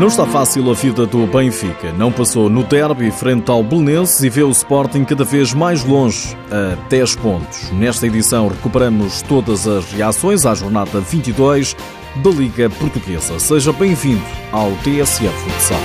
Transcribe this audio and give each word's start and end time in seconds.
Não 0.00 0.06
está 0.06 0.24
fácil 0.24 0.70
a 0.70 0.72
vida 0.72 1.04
do 1.04 1.26
Benfica. 1.26 1.92
Não 1.92 2.10
passou 2.10 2.48
no 2.48 2.64
derby 2.64 3.10
frente 3.10 3.50
ao 3.50 3.62
Belenenses 3.62 4.22
e 4.22 4.30
vê 4.30 4.42
o 4.42 4.48
Sporting 4.48 5.04
cada 5.04 5.24
vez 5.24 5.52
mais 5.52 5.84
longe, 5.84 6.34
a 6.50 6.74
10 6.88 7.16
pontos. 7.16 7.70
Nesta 7.72 8.06
edição 8.06 8.48
recuperamos 8.48 9.20
todas 9.20 9.68
as 9.68 9.92
reações 9.92 10.46
à 10.46 10.54
jornada 10.54 11.00
22 11.00 11.76
da 12.24 12.30
Liga 12.30 12.70
Portuguesa. 12.70 13.38
Seja 13.38 13.74
bem-vindo 13.74 14.24
ao 14.50 14.72
TSF 14.76 15.28
Futsal. 15.28 15.78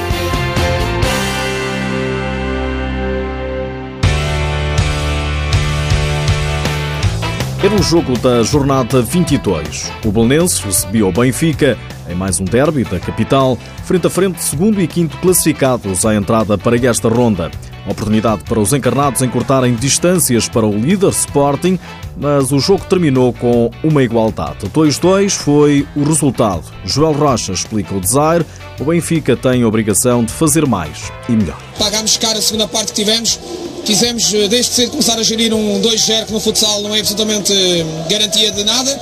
Era 7.61 7.75
o 7.75 7.83
jogo 7.83 8.17
da 8.19 8.43
jornada 8.43 9.01
22. 9.01 9.91
O 10.05 10.11
Belenenses 10.13 10.59
recebia 10.59 11.05
o 11.05 11.11
Benfica 11.11 11.77
em 12.09 12.15
mais 12.15 12.39
um 12.39 12.45
derby 12.45 12.83
da 12.83 12.99
capital, 12.99 13.57
frente 13.83 14.07
a 14.07 14.09
frente 14.09 14.41
segundo 14.41 14.81
e 14.81 14.87
quinto 14.87 15.17
classificados 15.17 16.05
à 16.05 16.15
entrada 16.15 16.57
para 16.57 16.75
esta 16.77 17.09
ronda. 17.09 17.51
Oportunidade 17.87 18.43
para 18.45 18.59
os 18.59 18.73
encarnados 18.73 19.21
encurtarem 19.21 19.75
distâncias 19.75 20.49
para 20.49 20.65
o 20.65 20.71
líder 20.71 21.09
Sporting, 21.09 21.77
mas 22.17 22.51
o 22.51 22.59
jogo 22.59 22.83
terminou 22.85 23.31
com 23.31 23.69
uma 23.83 24.01
igualdade. 24.01 24.67
2-2 24.73 25.31
foi 25.31 25.87
o 25.95 26.03
resultado. 26.03 26.63
Joel 26.83 27.13
Rocha 27.13 27.51
explica 27.51 27.93
o 27.93 27.99
desire. 27.99 28.45
O 28.79 28.85
Benfica 28.85 29.37
tem 29.37 29.61
a 29.61 29.67
obrigação 29.67 30.23
de 30.23 30.31
fazer 30.33 30.65
mais 30.65 31.11
e 31.29 31.33
melhor. 31.33 31.59
Pagámos 31.77 32.17
caro 32.17 32.39
a 32.39 32.41
segunda 32.41 32.67
parte 32.67 32.91
que 32.91 33.03
tivemos 33.03 33.39
Quisemos 33.85 34.33
eh, 34.33 34.47
desde 34.47 34.73
cedo 34.73 34.91
começar 34.91 35.19
a 35.19 35.21
gerir 35.21 35.53
um 35.53 35.79
2-0 35.79 36.25
que 36.25 36.33
no 36.33 36.39
futsal 36.39 36.81
não 36.81 36.95
é 36.95 36.99
absolutamente 36.99 37.53
eh, 37.53 37.85
garantia 38.09 38.51
de 38.51 38.63
nada. 38.63 38.99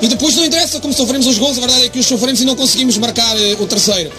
E 0.00 0.06
depois 0.06 0.34
não 0.36 0.44
interessa 0.44 0.80
como 0.80 0.94
sofremos 0.94 1.26
os 1.26 1.38
gols, 1.38 1.58
a 1.58 1.60
verdade 1.60 1.84
é 1.84 1.88
que 1.88 1.98
os 1.98 2.06
sofremos 2.06 2.40
e 2.40 2.44
não 2.44 2.54
conseguimos 2.54 2.96
marcar 2.98 3.36
eh, 3.36 3.56
o 3.58 3.66
terceiro. 3.66 4.12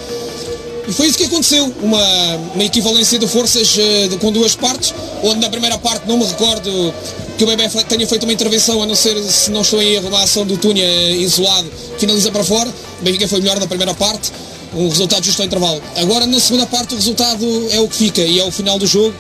E 0.88 0.92
foi 0.92 1.08
isso 1.08 1.17
que 1.17 1.26
aconteceu, 1.26 1.72
uma, 1.81 2.36
uma 2.56 2.64
equivalência 2.64 3.20
de 3.20 3.28
forças 3.28 3.67
de, 3.67 4.18
com 4.20 4.31
duas 4.31 4.56
partes, 4.56 4.94
onde 5.23 5.40
na 5.40 5.50
primeira 5.50 5.78
parte 5.78 6.08
não 6.08 6.18
me 6.18 6.26
recordo 6.26 6.94
que 7.38 7.44
o 7.44 7.48
Bebé 7.48 7.70
tenha 7.88 8.08
feito 8.08 8.23
uma 8.23 8.34
intervenção, 8.34 8.81
a 8.81 8.86
não 8.86 8.95
ser 8.95 9.16
se 9.22 9.52
não 9.52 9.62
estou 9.62 9.81
em 9.81 9.94
erro, 9.94 10.14
a 10.16 10.23
ação 10.23 10.45
do 10.45 10.58
Tunha 10.58 11.12
isolado, 11.12 11.72
finaliza 11.98 12.31
para 12.31 12.44
fora. 12.44 12.70
O 13.00 13.03
Benfica 13.03 13.28
foi 13.28 13.40
melhor 13.40 13.59
na 13.59 13.68
primeira 13.68 13.94
parte, 13.94 14.31
um 14.73 14.90
resultado 14.90 15.23
justo 15.23 15.42
ao 15.42 15.46
intervalo. 15.46 15.81
Agora 15.96 16.25
na 16.25 16.40
segunda 16.40 16.66
parte 16.66 16.96
o 16.96 16.98
resultado 16.98 17.46
é 17.72 17.80
o 17.80 17.88
que 17.88 17.96
fica 17.96 18.22
e 18.22 18.40
é 18.40 18.44
o 18.44 18.52
final 18.52 18.80
do 18.80 18.88
jogo 18.88 19.14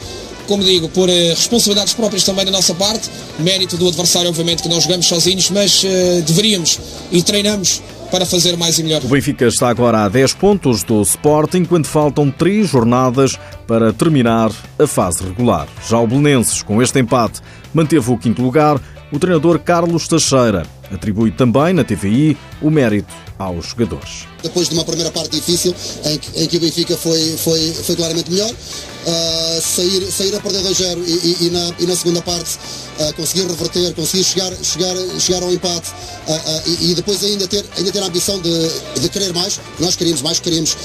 como 0.49 0.63
digo, 0.63 0.89
por 0.89 1.07
eh, 1.07 1.29
responsabilidades 1.29 1.93
próprias 1.93 2.23
também 2.23 2.43
da 2.43 2.51
nossa 2.51 2.73
parte, 2.73 3.07
mérito 3.37 3.77
do 3.77 3.87
adversário, 3.87 4.29
obviamente, 4.29 4.63
que 4.63 4.67
nós 4.67 4.83
jogamos 4.83 5.05
sozinhos, 5.05 5.51
mas 5.51 5.83
uh, 5.83 6.23
deveríamos 6.25 6.79
e 7.11 7.21
treinamos 7.21 7.83
para 8.09 8.25
fazer 8.25 8.57
mais 8.57 8.79
e 8.79 8.83
melhor. 8.83 9.03
O 9.03 9.07
Benfica 9.07 9.45
está 9.45 9.69
agora 9.69 10.05
a 10.05 10.09
10 10.09 10.33
pontos 10.33 10.81
do 10.83 11.03
Sporting, 11.03 11.65
quando 11.65 11.85
faltam 11.85 12.31
3 12.31 12.67
jornadas 12.67 13.37
para 13.67 13.93
terminar 13.93 14.51
a 14.79 14.87
fase 14.87 15.23
regular. 15.23 15.67
Já 15.87 15.99
o 15.99 16.07
Belenenses, 16.07 16.63
com 16.63 16.81
este 16.81 16.99
empate, 16.99 17.41
manteve 17.71 18.11
o 18.11 18.17
quinto 18.17 18.41
lugar. 18.41 18.81
O 19.11 19.17
treinador 19.17 19.59
Carlos 19.59 20.07
Teixeira 20.07 20.67
atribui 20.91 21.31
também 21.31 21.73
na 21.73 21.83
TVI 21.83 22.37
o 22.61 22.69
mérito 22.69 23.13
aos 23.39 23.67
jogadores. 23.67 24.27
Depois 24.43 24.69
de 24.69 24.75
uma 24.75 24.83
primeira 24.83 25.11
parte 25.11 25.31
difícil, 25.31 25.73
em 26.05 26.17
que, 26.17 26.43
em 26.43 26.47
que 26.47 26.57
o 26.57 26.59
Benfica 26.59 26.95
foi, 26.95 27.37
foi, 27.37 27.73
foi 27.73 27.95
claramente 27.95 28.29
melhor, 28.29 28.51
uh, 28.51 29.61
sair, 29.61 30.11
sair 30.11 30.35
a 30.35 30.39
perder 30.39 30.61
2-0 30.61 30.97
e, 31.05 31.11
e, 31.11 31.47
e, 31.47 31.49
na, 31.49 31.73
e 31.79 31.85
na 31.87 31.95
segunda 31.95 32.21
parte 32.21 32.57
uh, 32.99 33.13
conseguir 33.13 33.47
reverter, 33.47 33.93
conseguir 33.95 34.23
chegar, 34.23 34.51
chegar, 34.61 34.95
chegar 35.19 35.43
ao 35.43 35.51
empate 35.51 35.89
uh, 35.89 36.69
e, 36.69 36.91
e, 36.91 36.95
depois 36.95 37.23
ainda 37.23 37.47
ter, 37.47 37.65
ainda 37.77 37.91
ter 37.91 38.03
a 38.03 38.05
ambição 38.05 38.39
de, 38.41 38.69
de 38.99 39.09
querer 39.09 39.33
mais. 39.33 39.59
Nós 39.79 39.95
queríamos 39.95 40.21
mais, 40.21 40.39
queríamos, 40.39 40.77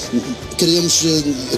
queríamos, 0.56 1.02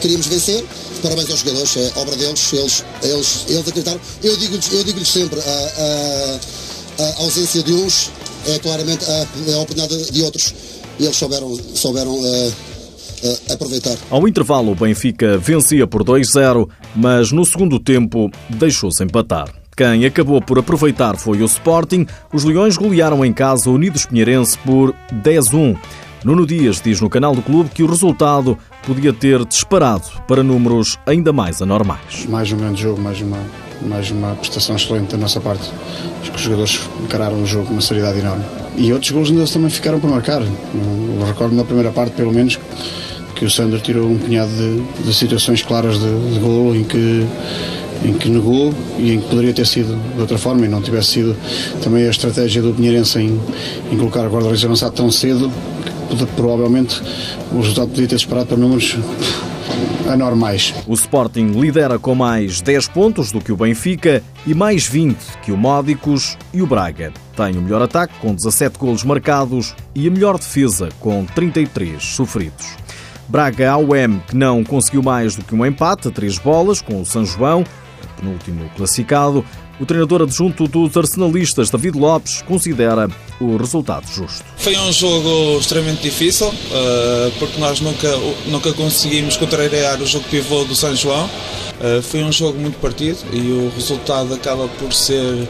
queríamos 0.00 0.26
vencer. 0.26 0.64
Parabéns 1.02 1.30
aos 1.30 1.40
jogadores, 1.40 1.76
é 1.76 1.92
obra 1.96 2.16
deles, 2.16 2.52
eles, 2.52 2.84
eles, 3.02 3.44
eles 3.48 3.60
acreditaram. 3.60 4.00
Eu 4.22 4.36
digo-lhes 4.36 4.72
eu 4.72 4.84
digo 4.84 5.04
sempre, 5.04 5.40
a, 5.40 6.38
a 7.02 7.22
ausência 7.22 7.62
de 7.62 7.72
uns 7.72 8.10
é 8.46 8.58
claramente 8.58 9.04
a, 9.04 9.54
a 9.54 9.60
oportunidade 9.60 10.10
de 10.10 10.22
outros 10.22 10.54
e 10.98 11.04
eles 11.04 11.16
souberam, 11.16 11.54
souberam 11.74 12.12
uh, 12.12 12.48
uh, 12.48 13.52
aproveitar. 13.52 13.96
Ao 14.10 14.26
intervalo, 14.26 14.72
o 14.72 14.74
Benfica 14.74 15.36
vencia 15.38 15.86
por 15.86 16.02
2-0, 16.02 16.68
mas 16.94 17.32
no 17.32 17.44
segundo 17.44 17.78
tempo 17.78 18.30
deixou-se 18.48 19.02
empatar. 19.02 19.52
Quem 19.76 20.06
acabou 20.06 20.40
por 20.40 20.58
aproveitar 20.58 21.18
foi 21.18 21.42
o 21.42 21.44
Sporting. 21.44 22.06
Os 22.32 22.44
Leões 22.44 22.78
golearam 22.78 23.22
em 23.22 23.32
casa 23.32 23.68
o 23.68 23.74
Unidos 23.74 24.06
Pinheirense 24.06 24.56
por 24.58 24.94
10-1. 25.22 25.76
Nuno 26.26 26.44
Dias 26.44 26.82
diz 26.84 27.00
no 27.00 27.08
canal 27.08 27.36
do 27.36 27.40
clube 27.40 27.70
que 27.70 27.84
o 27.84 27.86
resultado 27.86 28.58
podia 28.84 29.12
ter 29.12 29.44
disparado 29.44 30.08
para 30.26 30.42
números 30.42 30.98
ainda 31.06 31.32
mais 31.32 31.62
anormais. 31.62 32.26
Mais 32.28 32.50
um 32.50 32.56
grande 32.56 32.82
jogo, 32.82 33.00
mais 33.00 33.20
uma, 33.20 33.38
mais 33.82 34.10
uma 34.10 34.34
prestação 34.34 34.74
excelente 34.74 35.12
da 35.12 35.18
nossa 35.18 35.40
parte. 35.40 35.70
Acho 36.20 36.32
que 36.32 36.36
os 36.36 36.42
jogadores 36.42 36.80
encararam 37.04 37.40
o 37.40 37.46
jogo 37.46 37.66
com 37.66 37.74
uma 37.74 37.80
seriedade 37.80 38.18
enorme. 38.18 38.44
E 38.76 38.92
outros 38.92 39.12
gols 39.12 39.30
ainda 39.30 39.46
também 39.46 39.70
ficaram 39.70 40.00
por 40.00 40.10
marcar. 40.10 40.42
Eu 40.42 41.24
recordo 41.24 41.54
na 41.54 41.62
primeira 41.62 41.92
parte, 41.92 42.16
pelo 42.16 42.32
menos, 42.32 42.58
que 43.36 43.44
o 43.44 43.50
Sandro 43.50 43.78
tirou 43.78 44.10
um 44.10 44.18
punhado 44.18 44.50
de, 44.50 45.04
de 45.04 45.14
situações 45.14 45.62
claras 45.62 45.96
de, 45.96 46.32
de 46.34 46.40
gol 46.40 46.74
em 46.74 46.82
que 46.82 47.24
em 48.04 48.12
que 48.12 48.28
negou 48.28 48.74
e 48.98 49.12
em 49.12 49.20
que 49.20 49.28
poderia 49.28 49.54
ter 49.54 49.66
sido 49.66 49.96
de 50.14 50.20
outra 50.20 50.36
forma 50.36 50.66
e 50.66 50.68
não 50.68 50.82
tivesse 50.82 51.12
sido 51.12 51.36
também 51.82 52.06
a 52.06 52.10
estratégia 52.10 52.60
do 52.60 52.74
Pinheirense 52.74 53.18
em, 53.18 53.40
em 53.90 53.96
colocar 53.96 54.26
o 54.26 54.28
guarda-redes 54.28 54.64
avançado 54.64 54.94
tão 54.94 55.10
cedo 55.10 55.50
provavelmente 56.34 57.00
o 57.52 57.56
resultado 57.56 57.88
podia 57.88 58.08
ter 58.08 58.16
disparado 58.16 58.48
para 58.48 58.56
números 58.56 58.96
anormais. 60.08 60.74
O 60.86 60.94
Sporting 60.94 61.52
lidera 61.52 61.98
com 61.98 62.14
mais 62.14 62.60
10 62.60 62.88
pontos 62.88 63.32
do 63.32 63.40
que 63.40 63.52
o 63.52 63.56
Benfica 63.56 64.22
e 64.46 64.54
mais 64.54 64.86
20 64.86 65.16
que 65.42 65.52
o 65.52 65.56
Módicos 65.56 66.36
e 66.52 66.62
o 66.62 66.66
Braga. 66.66 67.12
Tem 67.36 67.56
o 67.56 67.62
melhor 67.62 67.82
ataque 67.82 68.14
com 68.20 68.34
17 68.34 68.78
golos 68.78 69.04
marcados 69.04 69.74
e 69.94 70.06
a 70.06 70.10
melhor 70.10 70.38
defesa 70.38 70.88
com 71.00 71.24
33 71.24 72.02
sofridos. 72.02 72.76
Braga 73.28 73.72
AUM 73.72 74.20
que 74.28 74.36
não 74.36 74.62
conseguiu 74.62 75.02
mais 75.02 75.34
do 75.34 75.44
que 75.44 75.54
um 75.54 75.66
empate 75.66 76.08
a 76.08 76.10
três 76.10 76.38
bolas 76.38 76.80
com 76.80 77.00
o 77.00 77.04
São 77.04 77.24
João, 77.24 77.64
penúltimo 78.16 78.70
classificado, 78.76 79.44
o 79.78 79.86
treinador 79.86 80.22
adjunto 80.22 80.66
dos 80.66 80.96
arsenalistas, 80.96 81.70
David 81.70 81.98
Lopes, 81.98 82.42
considera 82.42 83.08
o 83.40 83.56
resultado 83.56 84.06
justo. 84.06 84.44
Foi 84.56 84.76
um 84.76 84.92
jogo 84.92 85.58
extremamente 85.58 86.02
difícil, 86.02 86.52
eh, 86.72 87.32
porque 87.38 87.60
nós 87.60 87.80
nunca, 87.80 88.08
nunca 88.46 88.72
conseguimos 88.72 89.36
contrariar 89.36 90.00
o 90.00 90.06
jogo 90.06 90.24
pivô 90.30 90.64
do 90.64 90.74
São 90.74 90.94
João. 90.94 91.28
Eh, 91.80 92.00
foi 92.02 92.22
um 92.24 92.32
jogo 92.32 92.58
muito 92.58 92.78
partido 92.78 93.18
e 93.32 93.52
o 93.52 93.70
resultado 93.74 94.32
acaba 94.34 94.66
por 94.68 94.92
ser 94.92 95.48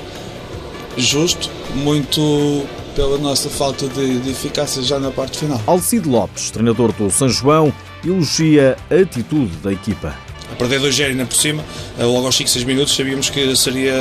justo, 0.97 1.51
muito 1.75 2.67
pela 2.97 3.19
nossa 3.19 3.51
falta 3.51 3.87
de, 3.87 4.19
de 4.21 4.31
eficácia 4.31 4.83
já 4.83 4.99
na 4.99 5.11
parte 5.11 5.39
final. 5.39 5.61
Alcide 5.67 6.09
Lopes, 6.09 6.51
treinador 6.51 6.93
do 6.93 7.11
São 7.11 7.29
João, 7.29 7.73
elogia 8.05 8.77
a 8.91 8.95
atitude 8.95 9.55
da 9.63 9.73
equipa 9.73 10.27
a 10.53 10.55
perder 10.57 10.81
2-0 10.81 11.07
ainda 11.11 11.27
por 11.27 11.37
cima, 11.37 11.65
logo 11.99 12.27
aos 12.27 12.37
5, 12.37 12.51
6 12.51 12.65
minutos, 12.65 12.95
sabíamos 12.95 13.31
que 13.31 13.57
seria, 13.57 13.95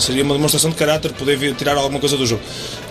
seria 0.00 0.24
uma 0.24 0.34
demonstração 0.34 0.70
de 0.70 0.76
caráter 0.76 1.12
poder 1.12 1.36
vir 1.36 1.54
tirar 1.54 1.76
alguma 1.76 2.00
coisa 2.00 2.16
do 2.16 2.26
jogo. 2.26 2.42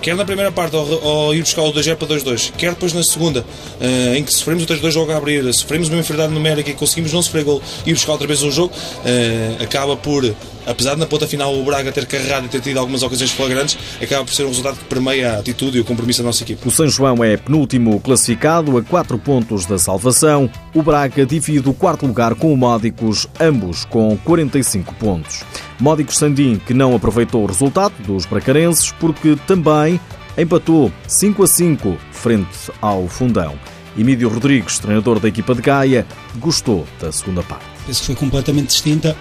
Quer 0.02 0.16
na 0.16 0.26
primeira 0.26 0.52
parte, 0.52 0.76
ao, 0.76 1.06
ao 1.06 1.36
ir 1.36 1.42
buscar 1.42 1.64
o 1.64 1.74
2-0 1.74 1.96
para 1.96 2.08
2-2, 2.08 2.52
quer 2.58 2.72
depois 2.72 2.94
na 2.94 3.04
segunda, 3.04 3.42
uh, 3.42 4.16
em 4.16 4.24
que 4.24 4.34
sofremos 4.34 4.64
o 4.64 4.68
3-2 4.68 4.92
jogo 4.92 5.12
a 5.12 5.18
abrir, 5.18 5.54
sofremos 5.54 5.90
uma 5.90 6.00
inferioridade 6.00 6.34
numérica 6.34 6.70
e 6.70 6.74
conseguimos 6.74 7.12
não 7.12 7.22
sofrer 7.22 7.44
gol 7.44 7.62
e 7.86 7.90
ir 7.90 7.94
buscar 7.94 8.14
outra 8.14 8.28
vez 8.28 8.42
o 8.44 8.52
jogo, 8.52 8.74
uh, 8.74 9.64
acaba 9.64 9.98
por 9.98 10.24
apesar 10.68 10.94
de 10.94 11.00
na 11.00 11.06
ponta 11.06 11.26
final 11.26 11.58
o 11.58 11.64
Braga 11.64 11.92
ter 11.92 12.06
carregado 12.06 12.46
e 12.46 12.50
ter 12.50 12.60
tido 12.60 12.78
algumas 12.78 13.02
ocasiões 13.02 13.32
flagrantes, 13.32 13.78
acaba 14.02 14.26
por 14.26 14.34
ser 14.34 14.44
um 14.44 14.50
resultado 14.50 14.78
que 14.78 14.86
permeia 14.86 15.34
a 15.34 15.40
atitude 15.40 15.78
e 15.78 15.82
o 15.82 15.86
compromisso 15.86 16.22
da 16.22 16.28
nossa 16.28 16.44
equipe. 16.44 16.68
O 16.68 16.70
São 16.72 16.88
João 16.90 17.24
é 17.24 17.38
penúltimo 17.38 18.00
classificado 18.02 18.78
a 18.78 18.84
4 18.84 19.18
pontos 19.18 19.66
da 19.66 19.80
salvação. 19.80 20.50
O 20.76 20.84
Braga 20.84 21.26
divide 21.26 21.70
o 21.70 21.74
quarto 21.74 22.06
lugar 22.06 22.36
com 22.36 22.54
o 22.54 22.58
Módicos, 22.58 23.28
ambos 23.40 23.86
com 23.86 24.18
45 24.38 24.94
pontos. 24.96 25.44
Módicos 25.80 26.18
Sandim, 26.18 26.62
que 26.64 26.74
não 26.74 26.96
aproveitou 26.96 27.44
o 27.44 27.48
resultado 27.48 27.94
dos 28.04 28.26
bracarenses 28.26 28.92
porque 28.92 29.36
também 29.48 30.00
empatou 30.38 30.92
5 31.08 31.44
a 31.44 31.48
5 31.48 31.98
frente 32.12 32.72
ao 32.80 33.08
Fundão. 33.08 33.58
Emílio 33.98 34.30
Rodrigues, 34.30 34.78
treinador 34.78 35.20
da 35.20 35.28
equipa 35.28 35.56
de 35.56 35.62
Gaia, 35.64 36.06
gostou 36.36 36.86
da 37.02 37.12
segunda 37.12 37.42
parte. 37.42 37.66
Penso 37.88 38.02
que 38.02 38.06
foi 38.06 38.16
completamente 38.16 38.68
distinta 38.68 39.18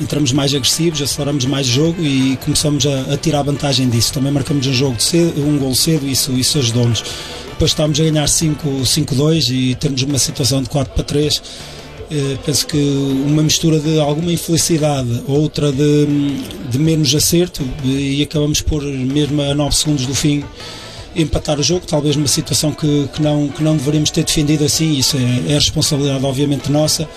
entramos 0.00 0.32
mais 0.32 0.54
agressivos, 0.54 1.02
aceleramos 1.02 1.44
mais 1.46 1.66
o 1.66 1.70
jogo 1.70 2.00
e 2.00 2.36
começamos 2.44 2.86
a, 2.86 3.14
a 3.14 3.16
tirar 3.16 3.42
vantagem 3.42 3.88
disso. 3.88 4.12
Também 4.12 4.30
marcamos 4.30 4.66
um 4.66 4.72
jogo 4.72 5.00
cedo, 5.02 5.44
um 5.44 5.58
gol 5.58 5.74
cedo, 5.74 6.06
isso, 6.06 6.32
isso 6.32 6.58
ajudou-nos. 6.58 7.02
Depois 7.50 7.72
estávamos 7.72 7.98
a 8.00 8.04
ganhar 8.04 8.24
5-2 8.26 9.50
e 9.50 9.74
temos 9.74 10.02
uma 10.02 10.18
situação 10.18 10.62
de 10.62 10.68
4 10.68 10.94
para 10.94 11.02
3. 11.02 11.42
Eh, 12.10 12.38
penso 12.44 12.66
que 12.66 12.78
uma 13.26 13.42
mistura 13.42 13.78
de 13.78 14.00
alguma 14.00 14.32
infelicidade, 14.32 15.22
outra 15.26 15.70
de, 15.70 16.06
de 16.70 16.78
menos 16.78 17.14
acerto, 17.14 17.62
e 17.84 18.22
acabamos 18.22 18.62
por, 18.62 18.82
mesmo 18.82 19.42
a 19.42 19.54
9 19.54 19.74
segundos 19.74 20.06
do 20.06 20.14
fim, 20.14 20.42
empatar 21.14 21.58
o 21.58 21.62
jogo, 21.62 21.84
talvez 21.86 22.16
numa 22.16 22.28
situação 22.28 22.72
que, 22.72 23.08
que, 23.12 23.20
não, 23.20 23.48
que 23.48 23.62
não 23.62 23.76
deveríamos 23.76 24.10
ter 24.10 24.24
defendido 24.24 24.64
assim, 24.64 24.92
isso 24.92 25.16
é, 25.16 25.52
é 25.52 25.54
responsabilidade 25.54 26.24
obviamente 26.24 26.70
nossa 26.70 27.08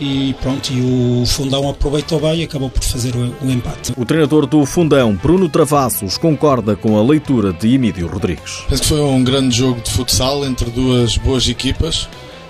e 0.00 0.34
pronto, 0.40 0.72
e 0.72 0.80
o 1.22 1.26
Fundão 1.26 1.68
aproveitou 1.68 2.20
bem 2.20 2.40
e 2.40 2.44
acabou 2.44 2.70
por 2.70 2.82
fazer 2.82 3.14
o, 3.16 3.34
o 3.44 3.50
empate. 3.50 3.92
O 3.96 4.04
treinador 4.04 4.46
do 4.46 4.64
Fundão, 4.64 5.14
Bruno 5.14 5.48
Travassos, 5.48 6.16
concorda 6.16 6.76
com 6.76 6.96
a 6.96 7.02
leitura 7.02 7.52
de 7.52 7.74
Emílio 7.74 8.06
Rodrigues. 8.06 8.62
Penso 8.68 8.82
que 8.82 8.88
foi 8.88 9.00
um 9.00 9.24
grande 9.24 9.56
jogo 9.56 9.80
de 9.80 9.90
futsal 9.90 10.44
entre 10.44 10.70
duas 10.70 11.16
boas 11.16 11.48
equipas, 11.48 12.08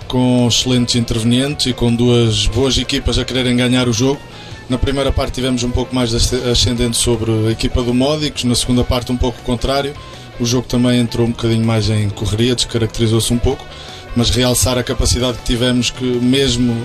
com 0.09 0.47
excelentes 0.47 0.95
intervenientes 0.95 1.67
e 1.67 1.73
com 1.73 1.93
duas 1.93 2.47
boas 2.47 2.77
equipas 2.77 3.19
a 3.19 3.23
quererem 3.23 3.55
ganhar 3.55 3.87
o 3.87 3.93
jogo. 3.93 4.19
Na 4.67 4.77
primeira 4.77 5.11
parte 5.11 5.35
tivemos 5.35 5.63
um 5.63 5.69
pouco 5.69 5.95
mais 5.95 6.13
ascendente 6.13 6.97
sobre 6.97 7.31
a 7.47 7.51
equipa 7.51 7.81
do 7.81 7.93
Módicos, 7.93 8.43
na 8.43 8.55
segunda 8.55 8.83
parte 8.83 9.11
um 9.11 9.17
pouco 9.17 9.41
contrário. 9.43 9.93
O 10.39 10.45
jogo 10.45 10.67
também 10.67 10.99
entrou 10.99 11.27
um 11.27 11.31
bocadinho 11.31 11.65
mais 11.65 11.89
em 11.89 12.09
correria, 12.09 12.55
descaracterizou-se 12.55 13.31
um 13.31 13.37
pouco, 13.37 13.63
mas 14.15 14.31
realçar 14.31 14.77
a 14.77 14.83
capacidade 14.83 15.37
que 15.37 15.43
tivemos 15.43 15.91
que 15.91 16.03
mesmo 16.03 16.75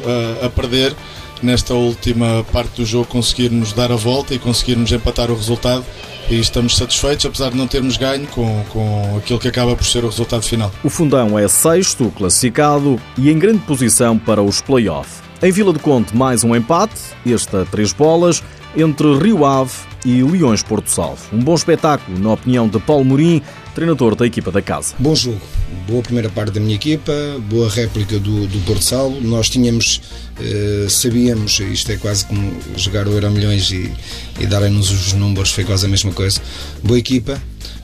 a, 0.43 0.47
a 0.47 0.51
perder 0.51 0.95
nesta 1.43 1.73
última 1.73 2.45
parte 2.53 2.77
do 2.77 2.87
jogo 2.87 3.07
conseguirmos 3.07 3.73
dar 3.73 3.91
a 3.91 3.97
volta 3.97 4.35
e 4.35 4.39
conseguirmos 4.39 4.93
empatar 4.93 5.31
o 5.31 5.35
resultado 5.35 5.85
e 6.29 6.39
estamos 6.39 6.77
satisfeitos, 6.77 7.27
apesar 7.27 7.51
de 7.51 7.57
não 7.57 7.67
termos 7.67 7.97
ganho 7.97 8.27
com, 8.29 8.65
com 8.71 9.17
aquilo 9.19 9.39
que 9.39 9.49
acaba 9.49 9.77
por 9.77 9.85
ser 9.85 10.05
o 10.05 10.09
resultado 10.09 10.43
final. 10.43 10.71
O 10.83 10.89
Fundão 10.89 11.39
é 11.39 11.47
sexto 11.49 12.11
classificado 12.17 13.01
e 13.17 13.31
em 13.31 13.39
grande 13.39 13.61
posição 13.61 14.19
para 14.19 14.43
os 14.43 14.61
play-off. 14.61 15.23
Em 15.43 15.53
Vila 15.53 15.73
do 15.73 15.81
Conte, 15.81 16.17
mais 16.17 16.43
um 16.43 16.55
empate, 16.55 17.01
este 17.27 17.57
a 17.57 17.65
três 17.65 17.93
bolas, 17.93 18.43
entre 18.77 19.17
Rio 19.19 19.45
Ave 19.45 19.73
e 20.05 20.23
Leões 20.23 20.63
Porto 20.63 20.91
Salvo. 20.91 21.21
Um 21.33 21.41
bom 21.41 21.55
espetáculo, 21.55 22.19
na 22.19 22.33
opinião 22.33 22.69
de 22.69 22.79
Paulo 22.79 23.05
Morim, 23.05 23.43
treinador 23.75 24.15
da 24.15 24.27
equipa 24.27 24.51
da 24.51 24.63
casa. 24.63 24.95
Bom 24.99 25.15
jogo, 25.15 25.41
boa 25.87 26.03
primeira 26.03 26.29
parte 26.29 26.53
da 26.53 26.61
minha 26.61 26.75
equipa, 26.75 27.13
boa 27.49 27.69
réplica 27.69 28.19
do, 28.19 28.47
do 28.47 28.59
Porto 28.65 28.83
Salvo. 28.83 29.21
Nós 29.21 29.49
tínhamos, 29.49 30.01
eh, 30.41 30.87
sabíamos, 30.89 31.59
isto 31.61 31.93
é 31.93 31.97
quase 31.97 32.25
como 32.27 32.53
jogar 32.77 33.07
o 33.07 33.13
Euro 33.13 33.31
Milhões 33.31 33.71
e, 33.71 33.93
e 34.41 34.47
darem-nos 34.47 34.91
os 34.91 35.13
números, 35.13 35.51
foi 35.51 35.65
quase 35.65 35.87
a 35.87 35.89
mesma 35.89 36.13
coisa. 36.13 36.41
Boa 36.83 36.99
equipa, 36.99 37.41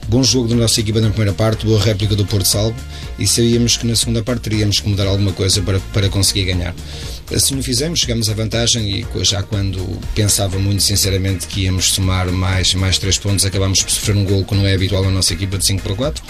bom 0.07 0.23
jogo 0.23 0.47
da 0.47 0.55
nossa 0.55 0.79
equipa 0.79 0.99
na 0.99 1.09
primeira 1.09 1.33
parte, 1.33 1.65
boa 1.65 1.79
réplica 1.79 2.15
do 2.15 2.25
Porto 2.25 2.47
Salvo 2.47 2.75
e 3.17 3.27
sabíamos 3.27 3.77
que 3.77 3.85
na 3.85 3.95
segunda 3.95 4.23
parte 4.23 4.41
teríamos 4.41 4.79
que 4.79 4.89
mudar 4.89 5.07
alguma 5.07 5.31
coisa 5.31 5.61
para, 5.61 5.79
para 5.93 6.09
conseguir 6.09 6.45
ganhar. 6.45 6.73
Assim 7.33 7.57
o 7.57 7.63
fizemos, 7.63 8.01
chegamos 8.01 8.29
à 8.29 8.33
vantagem 8.33 8.99
e 8.99 9.23
já 9.23 9.41
quando 9.41 9.79
pensava 10.13 10.59
muito 10.59 10.83
sinceramente 10.83 11.47
que 11.47 11.61
íamos 11.61 11.93
somar 11.93 12.29
mais, 12.29 12.73
mais 12.73 12.97
três 12.97 13.17
pontos, 13.17 13.45
acabámos 13.45 13.81
por 13.81 13.89
sofrer 13.89 14.17
um 14.17 14.25
gol 14.25 14.43
que 14.43 14.53
não 14.53 14.67
é 14.67 14.73
habitual 14.73 15.03
na 15.03 15.11
nossa 15.11 15.33
equipa 15.33 15.57
de 15.57 15.65
5 15.65 15.81
para 15.81 15.95
4. 15.95 16.23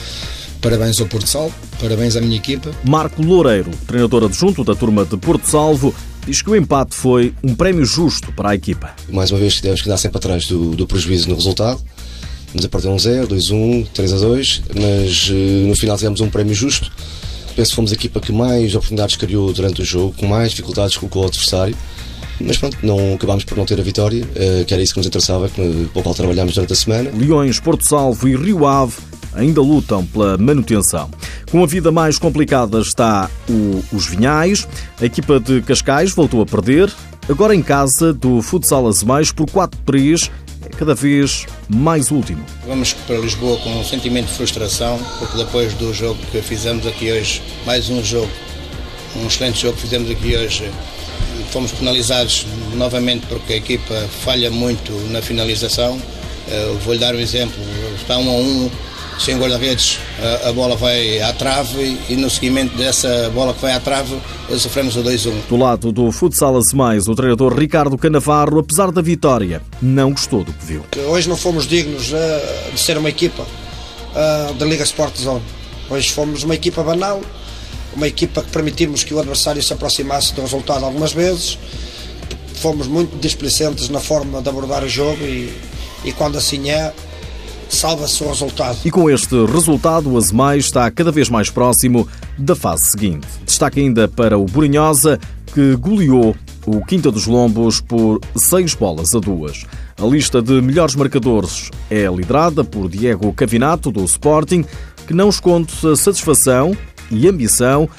Parabéns 0.62 1.02
ao 1.02 1.08
Porto 1.08 1.28
Salvo, 1.28 1.54
parabéns 1.80 2.16
à 2.16 2.22
minha 2.22 2.38
equipa. 2.38 2.72
Marco 2.84 3.22
Loureiro, 3.22 3.72
treinador 3.88 4.26
adjunto 4.26 4.64
da 4.64 4.76
turma 4.76 5.04
de 5.04 5.18
Porto 5.18 5.50
Salvo, 5.50 5.94
diz 6.26 6.42
que 6.42 6.50
o 6.50 6.56
empate 6.56 6.96
foi 6.96 7.34
um 7.44 7.56
prémio 7.56 7.84
justo 7.84 8.32
para 8.34 8.52
a 8.52 8.56
equipa. 8.56 8.94
Mais 9.10 9.32
uma 9.32 9.40
vez 9.40 9.56
tivemos 9.56 9.82
que 9.82 9.90
dar 9.90 9.98
sempre 9.98 10.18
atrás 10.18 10.48
do, 10.48 10.72
do 10.76 10.86
prejuízo 10.86 11.30
no 11.30 11.36
resultado. 11.36 11.82
Nos 12.54 12.66
apartou 12.66 12.94
um 12.94 13.00
0, 13.00 13.28
2-1, 13.30 13.88
3-2, 13.96 14.62
mas 14.76 15.30
uh, 15.30 15.68
no 15.68 15.76
final 15.76 15.98
tivemos 15.98 16.22
um 16.22 16.30
prémio 16.30 16.54
justo 16.54 16.92
Penso 17.56 17.72
que 17.72 17.76
fomos 17.76 17.92
a 17.92 17.96
equipa 17.96 18.20
que 18.20 18.32
mais 18.32 18.76
oportunidades 18.76 19.16
criou 19.16 19.52
durante 19.52 19.82
o 19.82 19.86
jogo, 19.86 20.14
com 20.18 20.26
mais 20.26 20.52
dificuldades 20.52 20.96
colocou 20.96 21.24
o 21.24 21.28
adversário. 21.28 21.76
Mas 22.40 22.58
pronto, 22.58 22.78
não 22.82 23.14
acabámos 23.14 23.44
por 23.44 23.58
não 23.58 23.66
ter 23.66 23.80
a 23.80 23.84
vitória, 23.84 24.28
eh, 24.36 24.64
que 24.66 24.74
era 24.74 24.82
isso 24.82 24.94
que 24.94 25.00
nos 25.00 25.08
interessava, 25.08 25.48
pelo 25.50 25.88
qual 25.90 26.16
trabalhámos 26.16 26.56
durante 26.56 26.74
a 26.74 26.76
semana. 26.76 27.12
Leões, 27.14 27.60
Porto 27.60 27.86
Salvo 27.86 28.28
e 28.28 28.36
Rio 28.36 28.66
Ave 28.66 28.94
ainda 29.34 29.62
lutam 29.62 30.06
pela 30.06 30.38
manutenção. 30.38 31.10
Com 31.52 31.64
a 31.64 31.68
vida 31.68 31.92
mais 31.92 32.18
complicada 32.18 32.80
está 32.80 33.30
o, 33.50 33.84
os 33.94 34.08
Vinhais. 34.08 34.68
A 35.00 35.06
equipa 35.06 35.40
de 35.40 35.62
Cascais 35.62 36.12
voltou 36.12 36.42
a 36.42 36.46
perder, 36.46 36.92
agora 37.30 37.56
em 37.56 37.62
casa 37.62 38.14
do 38.14 38.42
Futsal 38.42 38.88
Azemais 38.88 39.32
por 39.32 39.48
4-3 39.48 40.30
cada 40.78 40.96
vez 40.96 41.46
mais 41.70 42.12
último. 42.12 42.44
Vamos 42.66 42.94
para 42.94 43.18
Lisboa 43.18 43.58
com 43.60 43.80
um 43.80 43.84
sentimento 43.84 44.28
de 44.28 44.34
frustração, 44.34 45.00
porque 45.20 45.38
depois 45.38 45.74
do 45.74 45.94
jogo 45.94 46.20
que 46.32 46.42
fizemos 46.42 46.88
aqui 46.88 47.12
hoje, 47.12 47.42
mais 47.66 47.90
um 47.90 48.04
jogo, 48.04 48.30
um 49.16 49.28
excelente 49.28 49.62
jogo 49.62 49.76
que 49.76 49.82
fizemos 49.82 50.10
aqui 50.10 50.36
hoje, 50.36 50.72
fomos 51.52 51.72
penalizados 51.72 52.46
novamente 52.76 53.26
porque 53.28 53.54
a 53.54 53.56
equipa 53.58 53.94
falha 54.24 54.50
muito 54.50 54.92
na 55.12 55.22
finalização. 55.22 56.02
Vou-lhe 56.84 57.00
dar 57.00 57.16
um 57.16 57.20
exemplo, 57.20 57.56
está 57.96 58.18
um 58.18 58.30
a 58.30 58.34
um, 58.34 58.72
sem 59.22 59.38
guarda-redes, 59.38 60.00
a, 60.44 60.50
a, 60.50 60.54
bola 60.54 60.76
vai 60.76 61.22
à 61.22 61.32
trave 61.32 61.98
e 62.10 62.16
no 62.16 62.30
seguimento 62.30 62.76
dessa 62.76 63.30
bola 63.34 63.54
que 63.54 63.62
vai 63.62 63.74
à 63.74 63.80
trave 63.80 64.18
sofremos 64.58 64.96
o 64.96 65.04
2-1. 65.04 65.34
Do 65.48 65.58
lado 65.58 65.92
do 65.92 66.12
Futsal 66.12 66.60
Mais, 66.74 67.08
o 67.08 67.16
treinador 67.16 67.58
Ricardo 67.58 67.98
Canavarro, 67.98 68.60
apesar 68.60 68.92
da 68.92 69.02
vitória, 69.02 69.62
não 69.82 70.12
gostou 70.12 70.44
do 70.44 70.52
que 70.52 70.66
viu. 70.66 70.86
Hoje 71.08 71.30
não 71.30 71.38
fomos 71.38 71.68
dignos 71.68 72.12
uh, 72.12 72.72
de 72.74 72.80
ser 72.80 72.98
uma 72.98 73.10
equipa 73.10 73.44
uh, 73.44 74.54
da 74.56 74.66
Liga 74.66 74.84
Sport 74.84 75.16
Zone. 75.18 75.44
Hoje 75.90 76.12
fomos 76.12 76.44
uma 76.44 76.56
equipa 76.56 76.82
banal, 76.82 77.22
uma 77.96 78.08
equipa 78.08 78.42
que 78.42 78.50
permitimos 78.50 79.04
que 79.04 79.14
o 79.14 79.20
adversário 79.20 79.62
se 79.62 79.72
aproximasse 79.72 80.34
do 80.34 80.42
resultado 80.42 80.84
algumas 80.84 81.14
vezes. 81.14 81.60
Fomos 82.56 82.88
muito 82.88 83.18
displicentes 83.18 83.90
na 83.90 84.00
forma 84.00 84.42
de 84.42 84.50
abordar 84.50 84.84
o 84.84 84.90
jogo 84.90 85.24
e, 85.24 85.54
e 86.04 86.12
quando 86.12 86.38
assim 86.38 86.70
é, 86.70 86.94
salva-se 87.76 88.24
o 88.24 88.28
resultado. 88.28 88.78
E 88.84 88.92
com 88.92 89.10
este 89.10 89.46
resultado, 89.46 90.12
o 90.12 90.18
Azemais 90.18 90.66
está 90.66 90.90
cada 90.92 91.12
vez 91.12 91.30
mais 91.30 91.50
próximo 91.50 92.08
da 92.38 92.56
fase 92.56 92.92
seguinte. 92.92 93.28
Destaque 93.46 93.80
ainda 93.80 94.08
para 94.08 94.38
o 94.38 94.46
Burinhosa, 94.46 95.20
que 95.54 95.76
goleou 95.76 96.36
o 96.66 96.86
Quinta 96.86 97.12
dos 97.12 97.26
Lombos 97.26 97.82
por 97.82 98.20
seis 98.36 98.74
bolas 98.74 99.16
a 99.16 99.20
duas. 99.20 99.66
A 100.00 100.06
lista 100.06 100.42
de 100.42 100.62
melhores 100.62 100.96
marcadores 100.96 101.72
é 101.90 102.06
liderada 102.08 102.64
por 102.64 102.90
Diego 102.90 103.34
Cavinato, 103.34 103.92
do 103.92 104.04
Sporting, 104.04 104.64
que 105.08 105.14
não 105.14 105.30
esconde 105.30 105.74
a 105.88 105.96
satisfação 105.96 106.76
e 107.10 107.28
ambição 107.28 107.90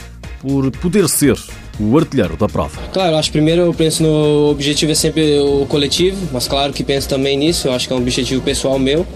por 0.41 0.71
poder 0.73 1.09
ser 1.09 1.37
o 1.81 1.97
artilheiro 1.99 2.37
da 2.37 2.49
prova. 2.49 2.81
Claro, 2.93 3.17
acho 3.17 3.31
que 3.31 3.39
primeiro 3.39 3.63
eu 3.63 3.75
penso 3.75 4.03
no 4.03 4.51
objetivo 4.51 4.93
é 4.93 4.95
sempre 4.95 5.39
o 5.41 5.67
coletivo, 5.67 6.29
mas 6.33 6.47
claro 6.47 6.73
que 6.73 6.85
penso 6.85 7.09
também 7.09 7.37
nisso, 7.37 7.69
eu 7.69 7.73
acho 7.73 7.87
que 7.87 7.93
é 7.93 7.97
um 7.97 8.01
objetivo 8.01 8.43
pessoal 8.43 8.79
meu. 8.79 9.07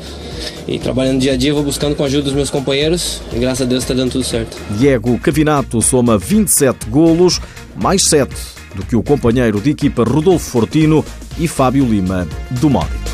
E 0.66 0.78
trabalhando 0.78 1.20
dia 1.20 1.32
a 1.32 1.36
dia, 1.36 1.54
vou 1.54 1.62
buscando 1.62 1.94
com 1.94 2.02
a 2.02 2.06
ajuda 2.06 2.24
dos 2.24 2.32
meus 2.32 2.50
companheiros 2.50 3.20
e 3.32 3.38
graças 3.38 3.66
a 3.66 3.68
Deus 3.68 3.82
está 3.84 3.94
dando 3.94 4.12
tudo 4.12 4.24
certo. 4.24 4.56
Diego 4.78 5.18
Cavinato 5.18 5.80
soma 5.80 6.18
27 6.18 6.90
golos, 6.90 7.40
mais 7.74 8.02
7 8.04 8.34
do 8.74 8.84
que 8.84 8.94
o 8.94 9.02
companheiro 9.02 9.60
de 9.60 9.70
equipa 9.70 10.04
Rodolfo 10.04 10.50
Fortino 10.50 11.04
e 11.38 11.48
Fábio 11.48 11.84
Lima, 11.84 12.28
do 12.50 12.68
Módicos. 12.68 13.06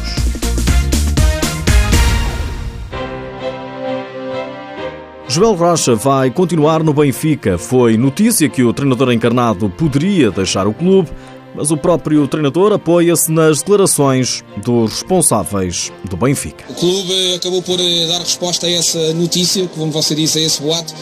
Joel 5.28 5.54
Rocha 5.54 5.94
vai 5.94 6.30
continuar 6.30 6.84
no 6.84 6.92
Benfica. 6.92 7.56
Foi 7.56 7.96
notícia 7.96 8.50
que 8.50 8.62
o 8.62 8.70
treinador 8.70 9.10
encarnado 9.10 9.70
poderia 9.70 10.30
deixar 10.30 10.66
o 10.66 10.74
clube 10.74 11.08
mas 11.54 11.70
o 11.70 11.76
próprio 11.76 12.26
treinador 12.26 12.72
apoia-se 12.72 13.30
nas 13.30 13.58
declarações 13.58 14.42
dos 14.56 14.92
responsáveis 14.92 15.92
do 16.08 16.16
Benfica. 16.16 16.64
O 16.68 16.74
clube 16.74 17.34
acabou 17.34 17.62
por 17.62 17.78
eh, 17.80 18.06
dar 18.06 18.20
resposta 18.20 18.66
a 18.66 18.70
essa 18.70 19.12
notícia, 19.14 19.66
como 19.68 19.90
você 19.92 20.14
disse, 20.14 20.38
a 20.38 20.42
esse 20.42 20.60
boato. 20.62 20.94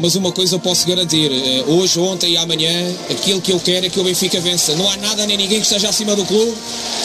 Mas 0.00 0.14
uma 0.14 0.30
coisa 0.30 0.54
eu 0.54 0.60
posso 0.60 0.86
garantir: 0.86 1.30
eh, 1.32 1.64
hoje, 1.66 1.98
ontem 1.98 2.32
e 2.32 2.36
amanhã, 2.36 2.70
aquilo 3.10 3.40
que 3.40 3.52
eu 3.52 3.58
quero 3.58 3.86
é 3.86 3.88
que 3.88 3.98
o 3.98 4.04
Benfica 4.04 4.40
vença. 4.40 4.74
Não 4.76 4.88
há 4.88 4.96
nada 4.98 5.26
nem 5.26 5.36
ninguém 5.36 5.58
que 5.58 5.66
esteja 5.66 5.88
acima 5.88 6.14
do 6.14 6.24
clube, 6.24 6.54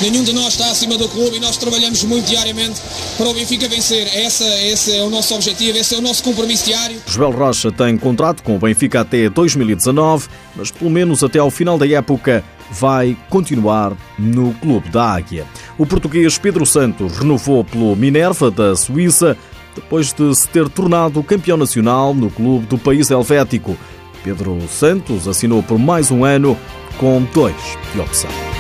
nenhum 0.02 0.24
de 0.24 0.34
nós 0.34 0.50
está 0.50 0.70
acima 0.70 0.98
do 0.98 1.10
clube 1.10 1.38
e 1.38 1.40
nós 1.40 1.58
trabalhamos 1.58 2.04
muito 2.04 2.28
diariamente 2.28 2.80
para 3.18 3.28
o 3.28 3.34
Benfica 3.34 3.68
vencer. 3.68 4.08
Essa, 4.16 4.46
esse 4.62 4.96
é 4.96 5.02
o 5.02 5.10
nosso 5.10 5.34
objetivo, 5.34 5.78
esse 5.78 5.96
é 5.96 5.98
o 5.98 6.02
nosso 6.02 6.24
compromisso 6.24 6.66
diário. 6.66 7.02
Joel 7.08 7.32
Rocha 7.32 7.72
tem 7.72 7.98
contrato 7.98 8.44
com 8.44 8.56
o 8.56 8.60
Benfica 8.60 9.02
até 9.02 9.28
2019, 9.28 10.28
mas 10.56 10.70
pelo 10.70 10.92
menos 10.92 11.24
até 11.24 11.40
ao 11.40 11.50
final 11.50 11.80
da 11.80 11.88
época 11.88 12.44
vai 12.74 13.16
continuar 13.30 13.94
no 14.18 14.54
Clube 14.56 14.90
da 14.90 15.14
Águia. 15.14 15.46
O 15.78 15.86
português 15.86 16.38
Pedro 16.38 16.66
Santos 16.66 17.18
renovou 17.18 17.64
pelo 17.64 17.96
Minerva 17.96 18.50
da 18.50 18.76
Suíça 18.76 19.38
depois 19.76 20.14
de 20.14 20.36
se 20.36 20.48
ter 20.50 20.68
tornado 20.70 21.24
campeão 21.24 21.58
nacional 21.58 22.14
no 22.14 22.30
clube 22.30 22.66
do 22.66 22.78
país 22.78 23.10
helvético. 23.10 23.78
Pedro 24.24 24.60
Santos 24.68 25.28
assinou 25.28 25.62
por 25.62 25.78
mais 25.78 26.12
um 26.12 26.24
ano 26.24 26.58
com 26.98 27.24
dois 27.34 27.56
de 27.94 28.00
opção. 28.00 28.53